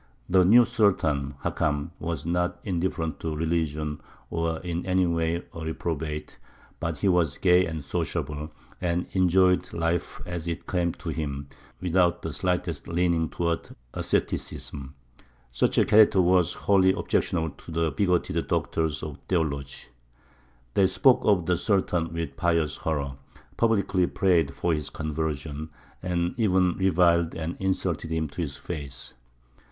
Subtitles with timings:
[0.27, 6.39] The new Sultan, Hakam, was not indifferent to religion or in any way a reprobate;
[6.79, 8.49] but he was gay and sociable,
[8.81, 14.95] and enjoyed life as it came to him, without the slightest leaning towards asceticism.
[15.51, 19.85] Such a character was wholly objectionable to the bigoted doctors of theology.
[20.73, 23.17] They spoke of the Sultan with pious horror,
[23.55, 25.69] publicly prayed for his conversion,
[26.01, 29.13] and even reviled and insulted him to his face.